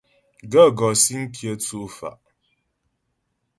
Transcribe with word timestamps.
Gaə̂ 0.51 0.67
gɔ́ 0.77 0.91
síŋ 1.03 1.21
kyə 1.35 1.51
tsʉ́' 1.61 1.91
fá'. 1.97 2.17